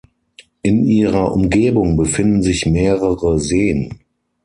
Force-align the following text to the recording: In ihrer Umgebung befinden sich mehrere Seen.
In 0.63 0.87
ihrer 0.87 1.31
Umgebung 1.31 1.95
befinden 1.95 2.41
sich 2.41 2.65
mehrere 2.65 3.37
Seen. 3.39 3.99